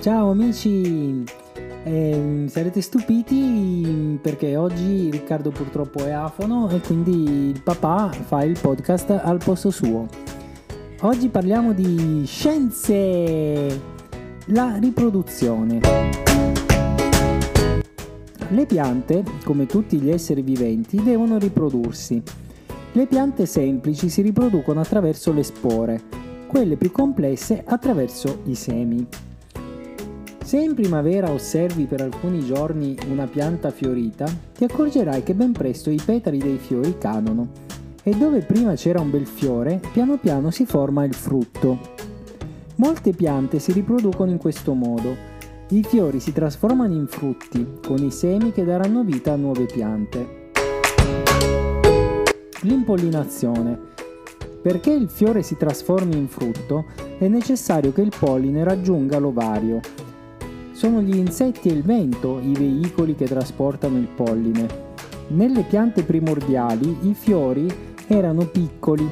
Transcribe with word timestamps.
Ciao 0.00 0.30
amici, 0.30 1.22
eh, 1.84 2.44
sarete 2.48 2.80
stupiti 2.80 4.18
perché 4.22 4.56
oggi 4.56 5.10
Riccardo 5.10 5.50
purtroppo 5.50 6.02
è 6.06 6.10
afono 6.10 6.70
e 6.70 6.80
quindi 6.80 7.50
il 7.50 7.60
papà 7.62 8.10
fa 8.10 8.42
il 8.42 8.58
podcast 8.58 9.10
al 9.10 9.36
posto 9.44 9.70
suo. 9.70 10.06
Oggi 11.02 11.28
parliamo 11.28 11.74
di 11.74 12.24
scienze, 12.24 13.78
la 14.46 14.78
riproduzione. 14.80 15.80
Le 18.48 18.66
piante, 18.66 19.22
come 19.44 19.66
tutti 19.66 19.98
gli 19.98 20.08
esseri 20.08 20.40
viventi, 20.40 21.02
devono 21.02 21.36
riprodursi. 21.36 22.22
Le 22.92 23.06
piante 23.06 23.44
semplici 23.44 24.08
si 24.08 24.22
riproducono 24.22 24.80
attraverso 24.80 25.30
le 25.30 25.42
spore, 25.42 26.02
quelle 26.46 26.76
più 26.76 26.90
complesse 26.90 27.62
attraverso 27.66 28.40
i 28.46 28.54
semi. 28.54 29.06
Se 30.50 30.58
in 30.58 30.74
primavera 30.74 31.30
osservi 31.30 31.84
per 31.84 32.00
alcuni 32.00 32.44
giorni 32.44 32.96
una 33.08 33.28
pianta 33.28 33.70
fiorita, 33.70 34.26
ti 34.52 34.64
accorgerai 34.64 35.22
che 35.22 35.32
ben 35.32 35.52
presto 35.52 35.90
i 35.90 36.00
petali 36.04 36.38
dei 36.38 36.56
fiori 36.56 36.98
cadono 36.98 37.50
e 38.02 38.10
dove 38.16 38.40
prima 38.40 38.74
c'era 38.74 39.00
un 39.00 39.10
bel 39.10 39.28
fiore, 39.28 39.80
piano 39.92 40.18
piano 40.18 40.50
si 40.50 40.66
forma 40.66 41.04
il 41.04 41.14
frutto. 41.14 41.78
Molte 42.78 43.12
piante 43.12 43.60
si 43.60 43.70
riproducono 43.70 44.32
in 44.32 44.38
questo 44.38 44.74
modo. 44.74 45.14
I 45.68 45.84
fiori 45.84 46.18
si 46.18 46.32
trasformano 46.32 46.94
in 46.94 47.06
frutti, 47.06 47.78
con 47.86 48.02
i 48.02 48.10
semi 48.10 48.50
che 48.50 48.64
daranno 48.64 49.04
vita 49.04 49.32
a 49.32 49.36
nuove 49.36 49.66
piante. 49.66 50.50
L'impollinazione. 52.62 53.78
Perché 54.60 54.90
il 54.90 55.08
fiore 55.10 55.44
si 55.44 55.56
trasformi 55.56 56.16
in 56.16 56.26
frutto 56.26 56.86
è 57.20 57.28
necessario 57.28 57.92
che 57.92 58.02
il 58.02 58.12
polline 58.18 58.64
raggiunga 58.64 59.20
l'ovario 59.20 59.80
sono 60.80 61.02
gli 61.02 61.14
insetti 61.14 61.68
e 61.68 61.72
il 61.72 61.82
vento 61.82 62.40
i 62.40 62.54
veicoli 62.54 63.14
che 63.14 63.26
trasportano 63.26 63.98
il 63.98 64.06
polline. 64.06 64.66
Nelle 65.28 65.60
piante 65.64 66.04
primordiali 66.04 67.00
i 67.02 67.12
fiori 67.12 67.70
erano 68.06 68.46
piccoli 68.46 69.06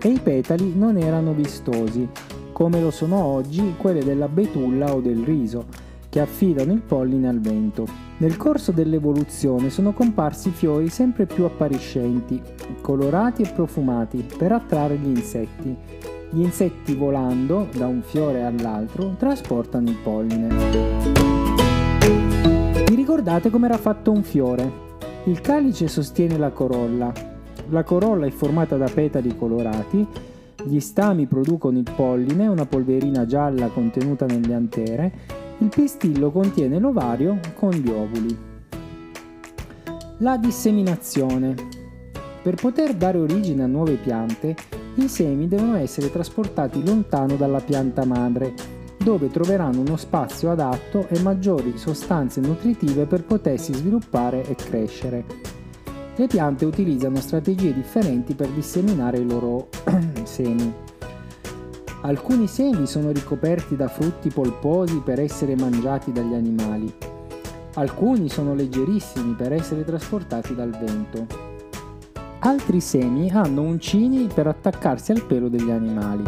e 0.00 0.08
i 0.08 0.18
petali 0.18 0.72
non 0.74 0.96
erano 0.96 1.34
vistosi, 1.34 2.08
come 2.52 2.80
lo 2.80 2.90
sono 2.90 3.22
oggi 3.22 3.74
quelle 3.76 4.02
della 4.02 4.26
betulla 4.26 4.94
o 4.94 5.02
del 5.02 5.22
riso, 5.22 5.66
che 6.08 6.20
affidano 6.20 6.72
il 6.72 6.80
polline 6.80 7.28
al 7.28 7.40
vento. 7.40 7.86
Nel 8.16 8.38
corso 8.38 8.72
dell'evoluzione 8.72 9.68
sono 9.68 9.92
comparsi 9.92 10.48
fiori 10.48 10.88
sempre 10.88 11.26
più 11.26 11.44
appariscenti, 11.44 12.40
colorati 12.80 13.42
e 13.42 13.52
profumati, 13.52 14.26
per 14.34 14.52
attrarre 14.52 14.96
gli 14.96 15.08
insetti 15.08 15.76
gli 16.34 16.40
insetti 16.40 16.94
volando 16.94 17.68
da 17.76 17.86
un 17.86 18.00
fiore 18.00 18.42
all'altro 18.42 19.14
trasportano 19.18 19.90
il 19.90 19.96
polline. 20.02 20.48
Vi 22.86 22.94
ricordate 22.94 23.50
com'era 23.50 23.76
fatto 23.76 24.10
un 24.10 24.22
fiore? 24.22 24.90
Il 25.24 25.42
calice 25.42 25.88
sostiene 25.88 26.38
la 26.38 26.48
corolla. 26.48 27.12
La 27.68 27.84
corolla 27.84 28.24
è 28.24 28.30
formata 28.30 28.78
da 28.78 28.88
petali 28.88 29.36
colorati, 29.36 30.06
gli 30.64 30.80
stami 30.80 31.26
producono 31.26 31.76
il 31.76 31.90
polline, 31.94 32.46
una 32.46 32.64
polverina 32.64 33.26
gialla 33.26 33.66
contenuta 33.66 34.24
nelle 34.24 34.54
antere, 34.54 35.12
il 35.58 35.68
pistillo 35.68 36.30
contiene 36.30 36.78
l'ovario 36.78 37.40
con 37.54 37.72
gli 37.72 37.90
ovuli. 37.90 38.38
La 40.18 40.38
disseminazione. 40.38 41.54
Per 42.42 42.54
poter 42.54 42.94
dare 42.94 43.18
origine 43.18 43.64
a 43.64 43.66
nuove 43.66 43.96
piante, 43.96 44.56
i 44.96 45.08
semi 45.08 45.48
devono 45.48 45.76
essere 45.76 46.10
trasportati 46.10 46.84
lontano 46.84 47.36
dalla 47.36 47.60
pianta 47.60 48.04
madre, 48.04 48.54
dove 48.98 49.30
troveranno 49.30 49.80
uno 49.80 49.96
spazio 49.96 50.50
adatto 50.50 51.06
e 51.08 51.18
maggiori 51.20 51.78
sostanze 51.78 52.40
nutritive 52.40 53.06
per 53.06 53.24
potersi 53.24 53.72
sviluppare 53.72 54.46
e 54.46 54.54
crescere. 54.54 55.24
Le 56.14 56.26
piante 56.26 56.66
utilizzano 56.66 57.16
strategie 57.16 57.72
differenti 57.72 58.34
per 58.34 58.48
disseminare 58.50 59.18
i 59.18 59.26
loro 59.26 59.68
semi. 60.24 60.72
Alcuni 62.02 62.46
semi 62.46 62.86
sono 62.86 63.12
ricoperti 63.12 63.76
da 63.76 63.88
frutti 63.88 64.28
polposi 64.28 65.00
per 65.04 65.20
essere 65.20 65.56
mangiati 65.56 66.12
dagli 66.12 66.34
animali. 66.34 66.92
Alcuni 67.74 68.28
sono 68.28 68.54
leggerissimi 68.54 69.32
per 69.34 69.52
essere 69.52 69.84
trasportati 69.84 70.54
dal 70.54 70.70
vento. 70.70 71.51
Altri 72.44 72.80
semi 72.80 73.30
hanno 73.30 73.62
uncini 73.62 74.26
per 74.26 74.48
attaccarsi 74.48 75.12
al 75.12 75.24
pelo 75.24 75.48
degli 75.48 75.70
animali. 75.70 76.24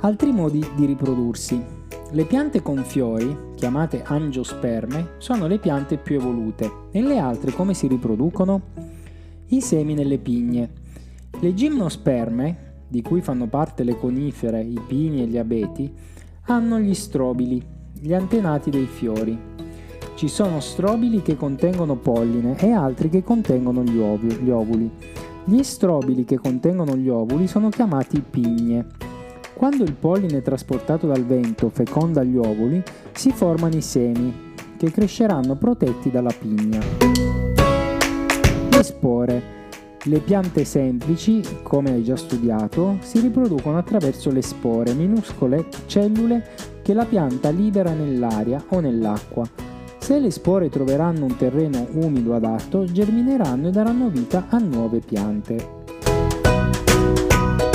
Altri 0.00 0.32
modi 0.32 0.66
di 0.74 0.86
riprodursi. 0.86 1.62
Le 2.10 2.24
piante 2.24 2.62
con 2.62 2.82
fiori, 2.84 3.36
chiamate 3.56 4.02
angiosperme, 4.02 5.10
sono 5.18 5.46
le 5.46 5.58
piante 5.58 5.98
più 5.98 6.16
evolute. 6.16 6.72
E 6.90 7.02
le 7.02 7.18
altre 7.18 7.52
come 7.52 7.74
si 7.74 7.86
riproducono? 7.86 8.62
I 9.48 9.60
semi 9.60 9.92
nelle 9.92 10.16
pigne. 10.16 10.70
Le 11.38 11.52
gimnosperme, 11.52 12.84
di 12.88 13.02
cui 13.02 13.20
fanno 13.20 13.46
parte 13.46 13.84
le 13.84 13.98
conifere, 13.98 14.62
i 14.62 14.80
pini 14.86 15.20
e 15.20 15.26
gli 15.26 15.36
abeti, 15.36 15.92
hanno 16.44 16.78
gli 16.78 16.94
strobili, 16.94 17.62
gli 17.92 18.14
antenati 18.14 18.70
dei 18.70 18.86
fiori. 18.86 19.59
Ci 20.20 20.28
sono 20.28 20.60
strobili 20.60 21.22
che 21.22 21.34
contengono 21.34 21.96
polline 21.96 22.54
e 22.58 22.72
altri 22.72 23.08
che 23.08 23.24
contengono 23.24 23.82
gli, 23.82 23.98
ovi, 23.98 24.30
gli 24.34 24.50
ovuli. 24.50 24.90
Gli 25.44 25.62
strobili 25.62 26.26
che 26.26 26.36
contengono 26.36 26.94
gli 26.94 27.08
ovuli 27.08 27.46
sono 27.46 27.70
chiamati 27.70 28.20
pigne. 28.20 28.84
Quando 29.54 29.82
il 29.82 29.94
polline 29.94 30.42
trasportato 30.42 31.06
dal 31.06 31.24
vento 31.24 31.70
feconda 31.70 32.22
gli 32.22 32.36
ovuli, 32.36 32.82
si 33.12 33.30
formano 33.30 33.76
i 33.76 33.80
semi, 33.80 34.52
che 34.76 34.90
cresceranno 34.90 35.56
protetti 35.56 36.10
dalla 36.10 36.34
pigna. 36.38 36.80
Le 38.70 38.82
spore. 38.82 39.42
Le 40.02 40.18
piante 40.18 40.66
semplici, 40.66 41.40
come 41.62 41.92
hai 41.92 42.04
già 42.04 42.16
studiato, 42.16 42.98
si 43.00 43.20
riproducono 43.20 43.78
attraverso 43.78 44.30
le 44.30 44.42
spore, 44.42 44.92
minuscole 44.92 45.64
cellule 45.86 46.46
che 46.82 46.92
la 46.92 47.06
pianta 47.06 47.48
libera 47.48 47.94
nell'aria 47.94 48.62
o 48.68 48.80
nell'acqua. 48.80 49.69
Se 50.10 50.18
le 50.18 50.32
spore 50.32 50.68
troveranno 50.68 51.24
un 51.24 51.36
terreno 51.36 51.86
umido 51.92 52.34
adatto, 52.34 52.84
germineranno 52.84 53.68
e 53.68 53.70
daranno 53.70 54.08
vita 54.08 54.46
a 54.48 54.58
nuove 54.58 54.98
piante. 54.98 55.84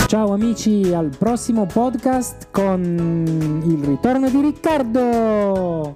Ciao 0.06 0.34
amici, 0.34 0.94
al 0.94 1.16
prossimo 1.18 1.66
podcast 1.66 2.48
con 2.52 3.62
il 3.64 3.82
ritorno 3.86 4.30
di 4.30 4.42
Riccardo! 4.42 5.96